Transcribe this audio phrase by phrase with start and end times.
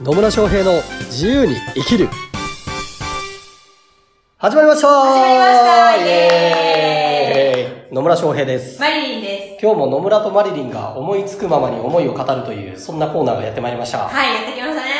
[0.00, 2.08] 野村翔平の自由に生きる
[4.38, 8.80] 始まりました始まりましたイエーイ野村翔平です。
[8.80, 9.62] マリリンです。
[9.64, 13.98] 今日も野村とマリリンが思いつくままに思いを語るという、そんなコーナーがやってまいりました。
[13.98, 14.90] ははい、やってきましたね。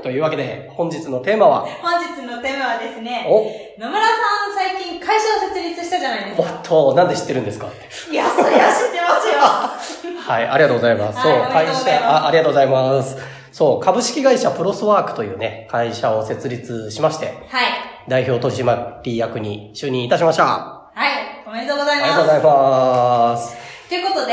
[0.00, 0.02] い。
[0.02, 3.44] というわけで、本日のテーマは、本日のテーマはですね、お、
[3.80, 4.10] 野村さ
[4.50, 6.60] ん最近会社を設立したじゃないですおっか。
[6.64, 7.86] と、なんで知ってるんですかって。
[8.10, 10.18] いや、そりゃ知ってますよ。
[10.26, 11.22] はい、ありがとうございます。
[11.22, 13.43] そう、会でとうございます社、あ、ありがとうございます。
[13.54, 17.66] そう、株式会社プロスワークというね、会社を設立しまして、はい。
[18.08, 20.44] 代表取締役に就任いたしました。
[20.44, 21.12] あはい。
[21.46, 23.54] おめでとうございりがとうございます。
[23.54, 23.88] ます。
[23.88, 24.32] ということで、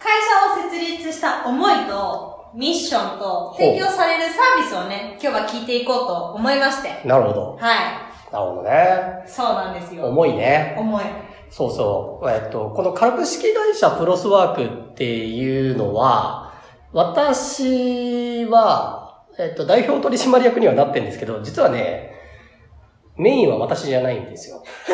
[0.00, 0.16] 会
[0.56, 7.06] 社を設立した思いと、ミッションと、提供されるサービスをね、今日は聞いていこうと思いまして。
[7.06, 7.58] なるほど。
[7.60, 8.32] はい。
[8.32, 9.24] なるほどね。
[9.26, 10.06] そうなんですよ。
[10.06, 10.74] 重いね。
[10.78, 11.04] 思い。
[11.50, 12.30] そうそう。
[12.30, 16.47] えっと、この株式会社プロスワークっていうのは、
[16.98, 22.10] 私は、えっと、代表取締役にはなってるんですけど、実はね、
[23.16, 24.64] メインは私じゃないんですよ。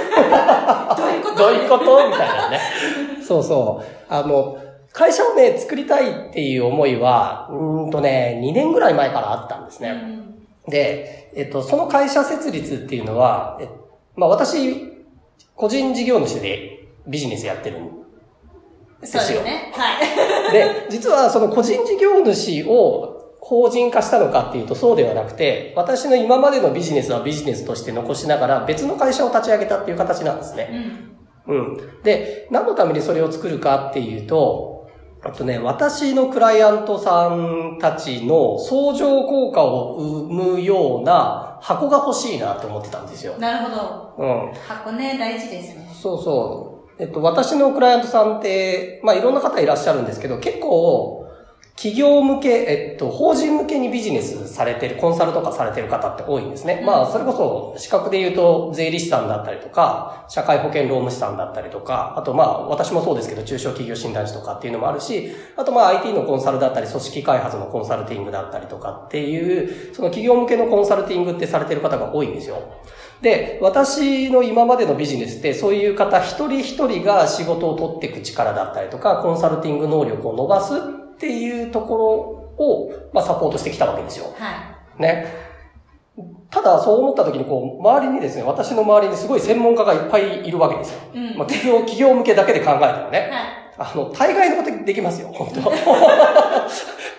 [0.96, 1.36] どういうこと？
[1.36, 2.08] どういうこと？
[2.08, 2.60] みたいなね。
[3.26, 3.84] そうそう。
[4.10, 4.58] あの、
[4.92, 9.88] 会社をね、作りたいっていう思いは、うーんとね、2年ぐらい前からあったんですね。
[9.88, 10.20] うん
[10.66, 13.68] で、えっと、その会社設立っていうのは、え
[14.16, 15.04] まあ私、
[15.54, 18.03] 個人事業主でビジネスやってるん
[19.06, 19.72] そうですね。
[19.74, 20.52] はい。
[20.52, 30.70] で、実はその個人事業主を法人化したのかっていうとそうではなくて、私の今までのビジネスはビジネスとして残しながら別の会社を立ち上げたっていう形なんですね。
[31.46, 31.56] うん。
[31.56, 32.02] うん。
[32.02, 34.88] で、何のためにそれを作るかっていうと、
[35.22, 43.34] あとね、私のクライアントさんたちの相乗効果を生むような箱が欲しいなって思ってたんですよ。
[43.38, 44.14] なるほど。
[44.18, 44.52] うん。
[44.54, 45.88] 箱ね、大事ですね。
[45.92, 46.73] そうそう。
[46.98, 51.24] えっと、私のクライアントさんって、まあいろんな方いらっしゃるんですけど、結構、
[51.76, 56.78] 企業向け、えっと、法人向けにビジネスされてる、コンサルとかされてる方って多いんですね。
[56.80, 72.62] うんまあ、それこそ、資格で言うと、税理士さんだったりとか、社会保険労務士さんだったりとか、あとまあ、私もそうですけど、中小企業診断士とかっていうのもあるし、あとまあ、IT のコンサルだったり、組織開発のコンサルティングだったりとかっていう、その企業向けのコンサルティングってされてる方が多いんですよ。
[73.22, 80.80] で、私の今までのビジネスって、そういう方一人一人が仕事を取っていく力だったりとか、コンサルティング能力を伸ばすっ
[81.16, 84.34] ていうところを、まあ、サポートしてきたわけですよ。
[84.36, 85.02] はい。
[85.02, 85.26] ね。
[86.50, 91.00] ただ、そう思った時に、こう、周りにですね、私の周りにすごい専門家がいっぱいいるわけですよ。
[91.14, 93.30] うんまあ、企業、企業向けだけで考えたらね。
[93.32, 93.64] はい。
[93.76, 95.60] あの、大概のことできますよ、本当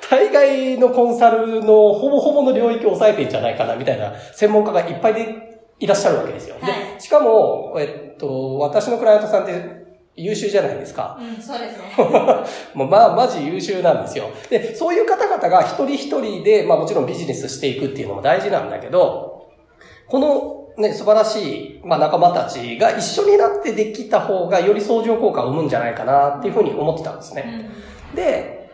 [0.09, 5.44] 大概のコンサルのほぼほぼの領域を抑えてんじゃないかな、みたいな専門家がいっぱいで
[5.80, 6.56] いらっしゃるわけですよ。
[6.59, 11.18] はで、しかも、えっと、私のクライアントさんって優秀じゃないですか。
[11.19, 11.94] うん、そうですね。
[12.74, 14.25] も うまあ、マジ優秀なんですよ。
[14.50, 19.47] で、そういう方々が一人一人で、まあもちろんビジネスしていくっていうのも大事なんだけど、
[20.08, 27.69] このね、素晴らしい、まあ仲間たちが一緒になってできた方がより相乗効果を生むんじゃないかなっていうふうに思ってたんですうね。
[28.13, 28.16] ん。
[28.16, 28.64] で、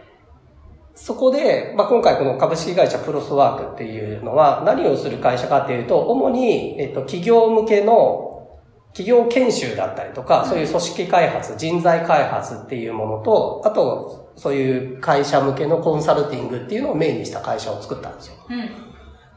[0.93, 8.31] そこで、まあ、今回この株式会社プロスワークっていうのは何をする会社かっていうと、主に、えっと、企業向けの
[8.93, 18.35] 企業研修だったりとか、そういう組織開発、人材開発っていうものと、あと、そういう会社向けのコンサルティングっていうのをメインにした会社を作ったんですよ。
[18.49, 18.69] うん。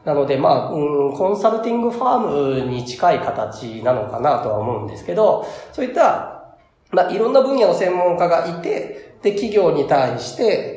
[0.03, 6.57] なので、まあ、うん、コンサルティングファームに近い形なのかなとは思うんですけど、そういった、
[6.91, 10.74] まあ、いろんな分野の専門家がいて、で、企業に対して、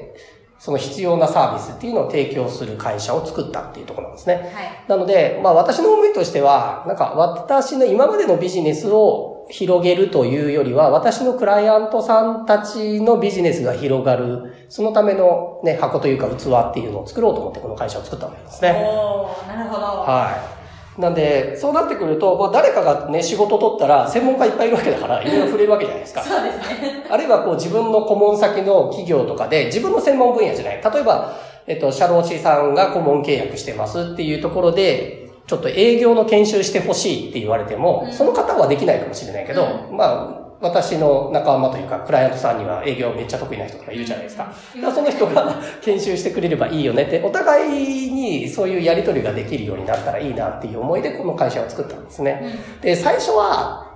[0.58, 4.34] その必要なサービスっていうのを提供する会社を作ったっていうところなんですね。
[4.52, 4.84] はい。
[4.88, 18.72] なので、まあ私の思いとしては、なんか私の今までのビジネスを広げるというよりは、私のクライアントさんたちのビジネスが広がる、そのためのね、箱というか器っていうのを作ろうと思ってこの会社を作ったわけですね。
[18.84, 19.80] おー、なるほど。
[19.80, 20.57] はい。
[20.98, 26.22] なんで、そうなってくると、まあ誰かがね、仕事を取ったら専門家いっぱいいるわけだから、いろいろ触れるわけじゃないですか。
[26.22, 27.06] そうですね。
[27.08, 30.82] あるいはこう自分の顧問先の企業とかで自分の専門分野じゃない。
[30.82, 31.36] 例えば、
[31.68, 44.44] えっと、社労士さんが顧問契約してますっていうところで、ちょっと営業の研修してほしいって言われても、うんその方はできないかもしれないけど、うまあ、私の仲間というか、クライアントさんには営業めっちゃ得意な人とかいるじゃないですか。
[44.44, 52.60] からその人が研修してくれればいいよねって、お互いにそういうやり取りができるようになったらいいなっていう思いでこの会社を作ったんですね。
[52.76, 52.80] うん。
[52.80, 53.86] で、最初は、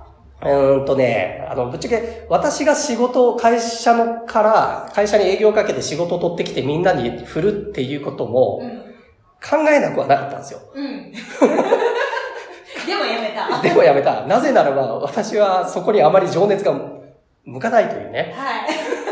[0.41, 8.93] うーんとね、あの、ぶっちゃけ、私が仕事を、会社のから、会社に営業をかけて仕事を取ってきてみんなに振るっていうこともうん。
[9.43, 10.59] 考えなくはなかったんですよ。
[10.73, 11.13] うん。
[12.85, 13.61] でもやめた。
[13.61, 14.25] でもやめた。
[14.25, 16.73] なぜならば、私はそこにあまり情熱が
[17.45, 18.33] 向かないというね。
[18.35, 19.03] はい。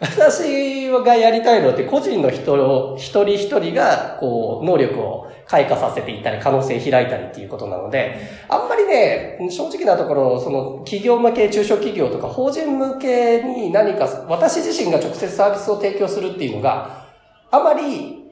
[0.00, 8.16] 私がやりたいのって個人の人を、一人一人が、こう、能力を開花させていったり、可能性開いたりっていうことなので、
[8.48, 17.06] あんまりね、正直なところ、その、企業向け、中小企業とか、法人向けに何か、私自身が直接サービスを提供するっていうのが、
[17.50, 18.30] あまり、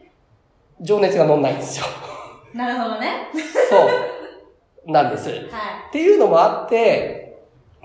[0.80, 1.86] 情熱が乗んないんですよ。
[2.54, 3.28] なるほどね。
[3.68, 4.15] そう。
[4.86, 5.28] なんです。
[5.28, 5.38] はい。
[5.38, 5.50] っ
[5.92, 7.26] ていうのもあって、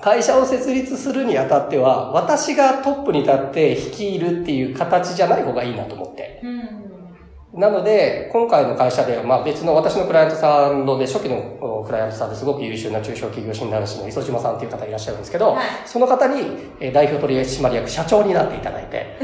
[0.01, 6.41] 会社を設立するにあたっては、私がトップに立って率いるっていう形じゃない方がいいなと思って。
[6.43, 7.59] うん。
[7.59, 11.37] なので、今回の会社では、まあ別の私のクライアントさんので、初期の
[11.81, 16.41] おクライアントさんですごく優秀な中小企業診断士の磯島さんっていう方いらっしゃるんですけど、はいその方に
[16.79, 19.17] えー代表取締役社長になっていただいて、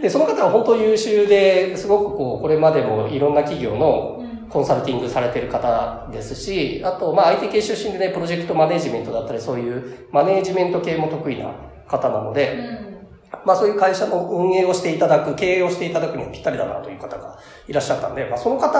[0.00, 4.23] で、その方は本当優秀で、すごくこう、これまでもいろんな企業のうん
[4.54, 11.50] コンサルティングされてる方ですし、あと、まあ IT 系出身でね、プロジェクトマネジメントだったり、そういうマネジメント系も得意な
[11.88, 13.44] 方なので、うん。
[13.44, 17.36] まあそういう会社の運営をしていただく、経営をしていただくにはぴったりだなという方が
[17.66, 18.70] いらっしゃったんで、まあその方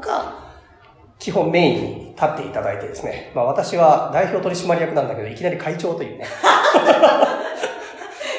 [0.00, 0.54] が
[1.18, 6.26] 基本メインに立っていただいてですね、まあ私は代表取締役なんだけど、いきなり会長というね、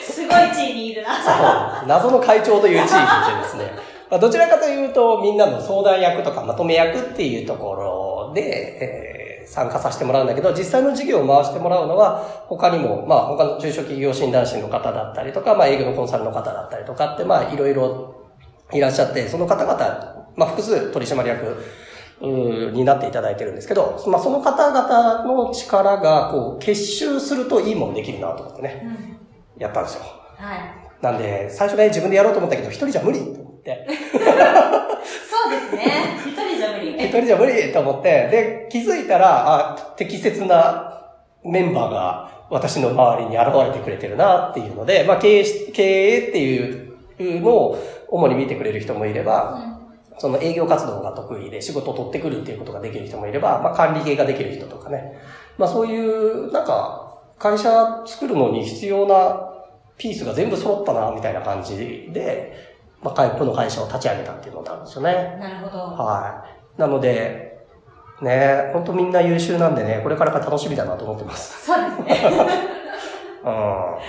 [0.02, 1.10] すごい地位にいるな。
[1.22, 9.16] そう謎の会長という地位でですね、まあどちらかというとみんなの相談役とかまとめ役っていうところで、えー
[9.48, 18.26] 参加させてもらうんだけど、実際の事業を回してもらうのは、他にも、まあ他の中小企業診断士の方だったりとか、まあ営業のコンサルの方だったりとかって、まあいろいろ
[18.74, 19.78] いらっしゃって、その方々、
[20.36, 21.64] まあ複数取締役、
[22.22, 28.82] になっていただいてるんですけど、まあその方々の力が、こう、結集するといいものできるなと思ってね、
[29.56, 29.62] うん。
[29.62, 30.02] やったんですよ。
[30.38, 30.60] はい。
[31.02, 33.45] なんで、最初ね、自分でやろうと思ったけど、一人じゃ無理と。
[33.74, 36.18] そうですね。
[36.26, 36.92] 一人じゃ無理。
[36.94, 41.02] 一人じゃ無理と思って、で、気づいたら、あ、適切な
[41.44, 47.78] メンバーが私の周りに現れてくれてるなっていうので、まあ、経営し、経営っていうのを
[48.10, 49.80] 主に見てくれる人もいれば、
[50.18, 55.20] その営業活動が得意で仕事を取ってくるっていうことができる人もいれば、まあ、管理系ができる人とかね。
[55.58, 59.52] まあ、そういう、なんか、会社作るのに必要な
[59.98, 62.75] ピースが全部揃ったな、みたいな感じで、
[63.06, 65.38] まあ、この会社を立ち上げたっていうのなんですよね。
[65.40, 65.78] なるほど。
[65.78, 66.44] は
[66.76, 66.82] い。
[66.82, 67.64] なので、
[68.20, 71.68] ね、本当みんな優秀なんでね、これからが楽しみだなと思ってます。
[71.68, 72.26] そうですね。
[73.46, 73.52] うん。
[73.52, 74.00] は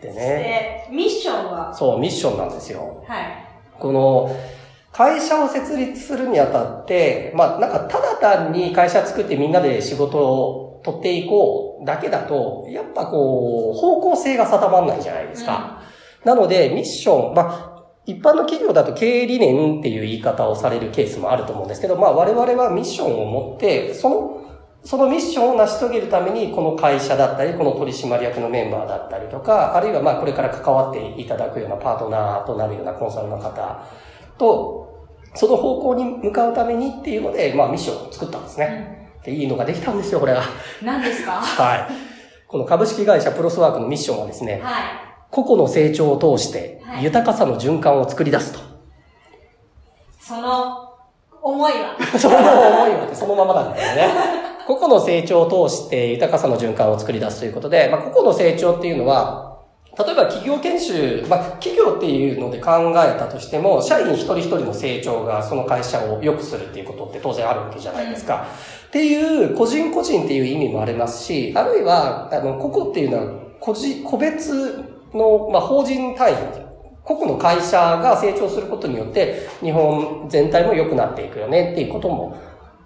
[0.00, 0.14] でい。
[0.14, 1.74] ね、で、ミッションは？
[1.74, 3.04] そう、ミッションなんですよ。
[3.06, 3.26] はい。
[3.78, 4.30] この、
[4.90, 15.82] 会社を設立するにあたって、まあなんかただ単に会社作ってみんなで仕事を取っていこうだけだと、やっぱこう、方向性が定まんないじゃないですか。
[16.26, 24.42] なので、ミッション、まあ、一般の企業だと経営理念っていう言い方をされるケースもあると思うんですけど、まあ我々はミッションを持って、その、
[24.84, 33.84] そのミッションを成し遂げるために、この会社だったり、この取締役のメンバーだったりとか、あるいはまあこれから関わっていただくようなパートナーとなるようなコンサルの方
[34.36, 39.12] と、その方向に向かうためにっていうので、まあミッションを作ったんですね。
[39.24, 40.42] で、いいのができたんですよ、これが。
[40.82, 41.32] 何ですか？
[41.32, 41.88] ははい。
[42.46, 45.05] この株式会社プロスワークのミッションはですね、い。
[45.36, 48.60] 個々の成長を通してはい豊かさの循環を作り出すと。
[50.18, 50.94] その
[51.42, 51.94] 思いは？
[52.18, 52.50] その思い
[52.92, 54.14] はそのままなんだよね。
[54.66, 59.58] 個々の成長を通して豊かさの循環を作り出すということで、まあ、個々の成長っていうのは、
[59.98, 68.46] 例えば企業研修、まあ、企業っていうので考えたとしても、社員一人一人の成長がその会社を良くするっていうことって当然あるわけじゃないですか。
[68.88, 73.24] っていう、個人個人っていう意味もありますし、あるいは、あの、個々っていうのは、
[73.60, 76.34] 個人、個別の、まあ、法人単位、
[77.04, 82.36] 個々の会社が成長することによって、日本全体も良くなっていくよねっていうことも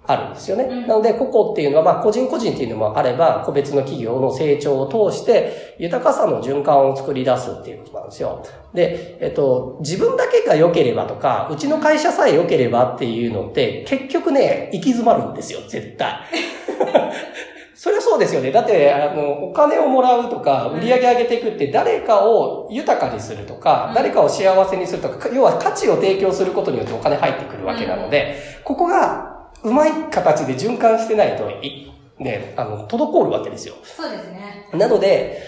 [0.05, 0.63] あるんですよね。
[0.63, 8.43] うんなので、個々っていうのは、まあ、個人個人っていうのもあれば、個別の企業の成長を通して、豊かさの循環を作り出すっていうことなんですよ。
[8.73, 16.13] で、えっと、自分だけが良ければとか、うちの会社さえ良ければっていうのって、結局ね、行き詰まるんですよ、絶対。
[17.81, 18.51] それはそうですよね。
[18.51, 33.73] だって、あの、お金をもらうとか、売り上げ上げていくって、誰かを豊かにするとか、うん誰かを幸せにするとか、要は価値を提供することによってお金入ってくるわけなので、ここが、うまい形で循環してないとい、ね、あの、滞るわけですよ。
[33.81, 34.69] そうですね。
[34.73, 35.41] なので、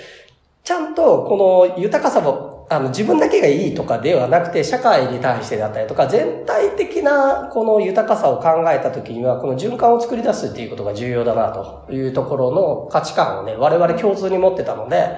[0.63, 15.17] ちゃんとこの豊かさも、あの、自分だけがいいとかではなくて、社会に対してだったりとか、全体的なこの豊かさを考えたときには、この循環を作り出すっていうことが重要だなというところの価値観をね、我々共通に持ってたので、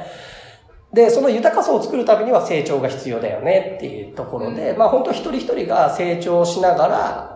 [0.94, 7.36] で、その豊かさを作るためには成長が必要だよねっていうところで、うんまあ本当一人一人が成長しながら、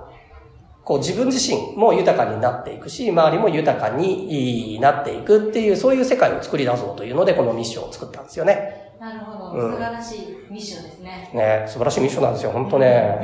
[0.84, 8.89] こう自分自身も豊かになっていくし、周りも豊かになっていくっていう、そういう世界を作り出そうというので、このミッションを作ったんですよね。
[9.00, 9.52] なるほど。
[9.52, 11.32] うん素晴らしいミッションですね。
[11.34, 13.22] ね、素晴らしいミッションなんですよ、本当ね。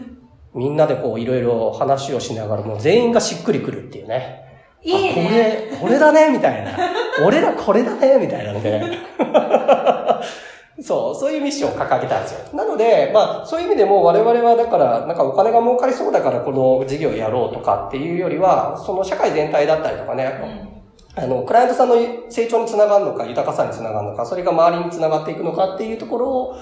[0.54, 4.48] みんなでこういろいろ話をしながら、もう全員がしっくりくるっていうね。
[4.82, 5.68] いいね。
[5.70, 6.70] あ、これ、これだね、みたいな。
[7.24, 8.80] 俺らこれだね、みたいなので。
[10.80, 12.56] そう、そういうミッションを掲げたんですよ。
[12.56, 20.77] なので、まあ、そういう意味でも我々はだから、なんかお金が儲かりそうだからこの事業をやろうとかっていうよりは、その社会全体だったりとかね、
[21.16, 21.96] あの、クライアントさんの
[22.28, 26.56] 成長につながるのか、豊かさにつながるのか、それが周りにつながっていくのかっていうところを、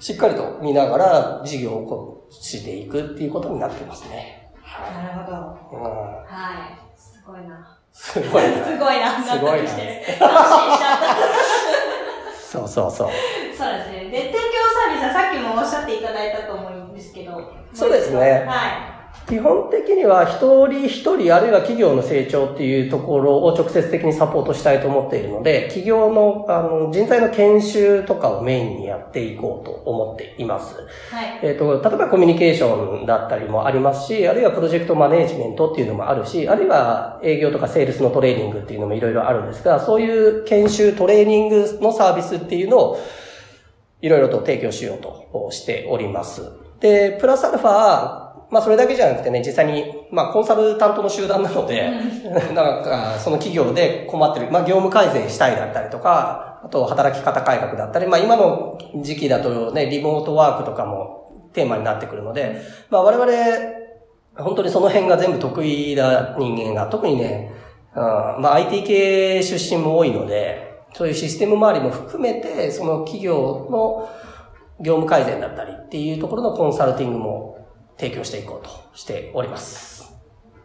[0.00, 4.50] しっかりと見ながら事業をこうしていくっていうことになってますね。
[4.64, 5.36] なるほど。
[5.78, 6.98] うん、はい。
[6.98, 7.78] すごいな。
[7.92, 8.64] すごいね。
[8.64, 9.22] すごいな。
[9.22, 9.58] すごいな。
[9.58, 11.60] 安心しちゃった。
[12.50, 13.08] そうそうそう。
[13.56, 14.10] そうですね。
[14.10, 14.40] で、提供
[14.74, 17.32] サービスはさっきもおっしゃっていただいたと思うんですけど。
[17.74, 18.89] そうですねは
[19.30, 30.74] 基本的には一人一人あるいは企業の成長っていうところを直接的にサポートしたいと思っているので、企業のあの人材の研修とかをメインにやっていこうと思っています。
[31.12, 31.14] い。
[31.14, 31.40] はい。
[31.44, 42.98] えっ、と、例えばコミュニケーションだったりもありますし、あるいはプロジェクトマネージメントっていうのもあるし、あるいは営業とかセールスのトレーニングっていうのもいろいろあるんですが、そういう研修、トレーニングのサービスっていうのを
[44.02, 46.42] いろいろと提供しようとしております。
[46.80, 51.90] で、プラスアルファ、まあそれだけじゃなくてね、実際に、まあコンサルタントの集団なので、
[52.54, 63.32] なんかその企業で困ってる、まあ業務改善したいだったりとか、あと働き方改革だったり、まあ今の時期だとね、リモートワークとかもテーマになってくるので、まあ我々、
[64.36, 67.52] 本当にその辺が全部得意な人間が、特にね、
[67.94, 74.08] うんまあ IT 系出身も多いので、そういうシステム周りも含めて、その企業の
[74.80, 77.59] 業務改善だったりっていうところのコンサルティングも
[78.00, 80.10] 提供していこうとしております。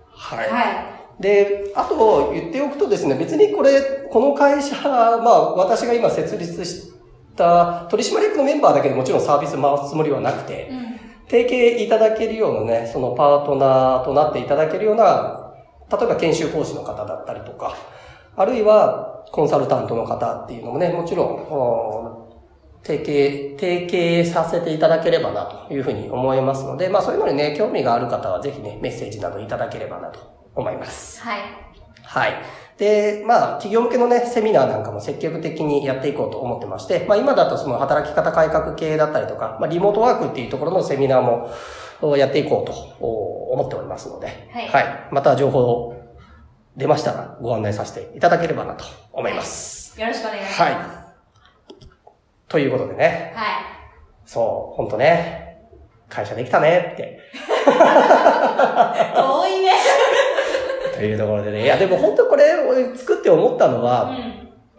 [0.10, 0.50] はい。
[0.50, 6.94] はで、あと言っておくとですね、別にこれ、この会社、まあ私が今設立し
[7.36, 10.86] た取締役のメンバーだけでもちろんサービス回すつもりはなくてい。、うん。
[11.27, 15.54] 提携いただけるようなね、そのパートナーとなっていただけるような、
[15.92, 17.75] 例えば研修講師の方だったりとか、
[18.38, 22.14] あるいはコンサルタントの方っていうのもね、もちろん、お
[22.86, 30.20] 提携、提携させていただければなというふうに思いますので、まあそういうのにね、興味がある方はぜひね、メッセージなどいただければなと
[30.54, 31.20] 思います。
[31.22, 31.39] はい。
[32.04, 32.34] はい。
[32.77, 41.50] で、まあ、企業向けのね、セミナーなんかも積極的にやっていこうと思ってまして、まあ今だとその働き方改革系だったりとか、まあリモートワークっていうところのセミナーも
[42.01, 45.96] おやっていこうとお思っておりますので、はいまた情報
[46.75, 50.00] 出ましたらご案内させていただければなと思います。
[50.00, 50.62] よろしくお願いします。
[50.62, 50.94] は
[52.55, 53.47] ということでね、はい。
[54.24, 55.57] そう、ほんとね、
[56.07, 57.19] 会社できたねって、
[57.65, 59.71] 遠いね。
[60.95, 64.15] というところでね、いやでも本当これ俺作って思ったのは、うん。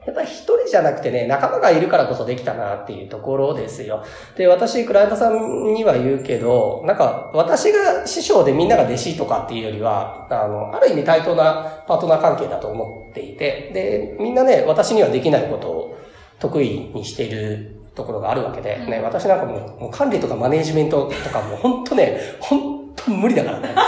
[0.06, 4.02] やっぱり一人じゃなくてね、仲間がいるからこそできたなっていうところですよ。
[4.36, 16.05] で、私、クライアントさんには言うけど、なんか、私が師匠でみんなが弟子とかっていうよりは、あの、ある意味対等なパートナー関係だと思っていて、で、みんなね、私にはできないことを
[16.38, 23.74] 得意にしているところがあるわけで、ね、私なんかもうもう管理とかマネージメントとかもう本当ね、本当無理だからね。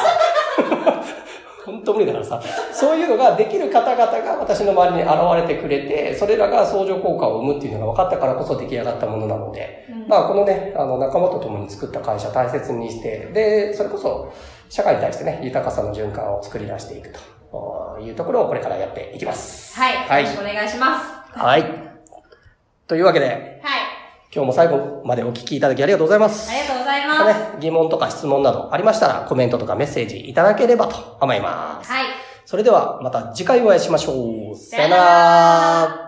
[1.66, 14.32] 本当無理だからさ、そういうのができる方々が私の周りに現れてくれて、それらが相乗効果を生むっていうのが分かったからこそ出来上がったものなので、うんまあこのね、あの仲間と共に作った会社大切にして、で、それこそ
[14.70, 17.12] 社会に対してね、豊かさの循環を作り出していく
[17.52, 19.78] というところをこれからやっていきます。
[19.78, 19.96] はい。
[19.96, 21.38] はいよろしくお願いします。
[21.38, 21.87] はい。
[22.88, 23.38] というわけで、はい。
[24.34, 26.50] 今日も最後までお聞きいただきありがとうございます。
[26.50, 27.52] ありがとうございます。
[27.54, 31.92] ね、疑問とか質問などありましたらコメントとかメッセージいただければと思います。
[31.92, 32.06] はい。
[32.46, 34.56] それではまた次回お会いしましょう。
[34.56, 36.07] さよなら